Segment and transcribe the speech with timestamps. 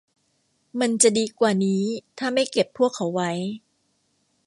[0.79, 1.83] มันจะดีกว่านี้
[2.17, 3.31] ถ้าไม่เก็บพวกเขาไว้